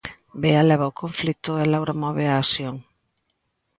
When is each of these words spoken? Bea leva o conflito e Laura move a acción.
Bea 0.41 0.61
leva 0.69 0.91
o 0.91 0.97
conflito 1.01 1.51
e 1.61 1.63
Laura 1.73 1.95
move 2.03 2.25
a 2.27 2.39
acción. 2.43 2.75